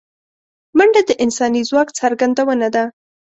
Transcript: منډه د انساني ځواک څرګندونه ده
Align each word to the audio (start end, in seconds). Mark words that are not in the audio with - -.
منډه 0.77 1.01
د 1.09 1.11
انساني 1.23 1.61
ځواک 1.69 1.89
څرګندونه 1.99 2.67
ده 2.75 2.83